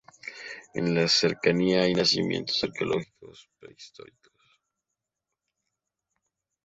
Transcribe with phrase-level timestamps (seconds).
[0.73, 4.33] En las cercanías hay yacimientos arqueológicos prehistóricos.